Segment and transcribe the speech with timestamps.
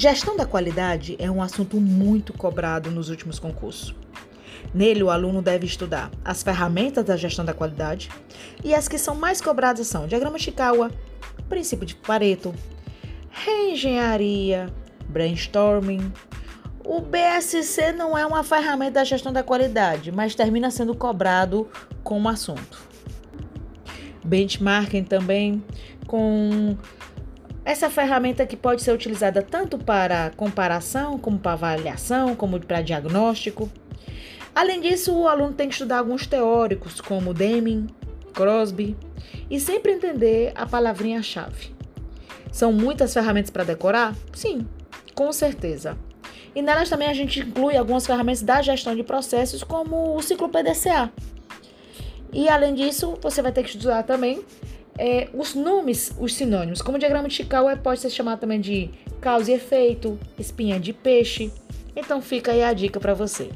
[0.00, 3.94] Gestão da qualidade é um assunto muito cobrado nos últimos concursos.
[4.72, 8.08] Nele, o aluno deve estudar as ferramentas da gestão da qualidade
[8.64, 10.90] e as que são mais cobradas são diagrama Chikawa,
[11.50, 12.54] princípio de Pareto,
[13.28, 14.72] reengenharia,
[15.06, 16.10] brainstorming.
[16.82, 21.68] O BSC não é uma ferramenta da gestão da qualidade, mas termina sendo cobrado
[22.02, 22.88] como assunto.
[24.24, 25.62] Benchmarking também
[26.06, 26.74] com
[27.64, 33.70] essa ferramenta que pode ser utilizada tanto para comparação, como para avaliação, como para diagnóstico.
[34.54, 37.86] Além disso, o aluno tem que estudar alguns teóricos, como Deming,
[38.34, 38.96] Crosby,
[39.48, 41.74] e sempre entender a palavrinha-chave.
[42.50, 44.14] São muitas ferramentas para decorar?
[44.32, 44.66] Sim,
[45.14, 45.96] com certeza.
[46.54, 50.48] E nelas também a gente inclui algumas ferramentas da gestão de processos, como o ciclo
[50.48, 51.12] PDCA.
[52.32, 54.44] E além disso, você vai ter que estudar também
[55.00, 59.50] é, os nomes, os sinônimos, como diagrama de Chicago pode ser chamado também de causa
[59.50, 61.50] e efeito, espinha de peixe.
[61.96, 63.48] Então fica aí a dica para você.